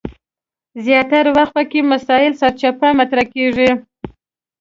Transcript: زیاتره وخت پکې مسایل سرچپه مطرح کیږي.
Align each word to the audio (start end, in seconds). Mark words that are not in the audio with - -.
زیاتره 0.85 1.29
وخت 1.37 1.53
پکې 1.57 1.79
مسایل 1.93 2.33
سرچپه 2.41 2.87
مطرح 2.99 3.25
کیږي. 3.33 3.69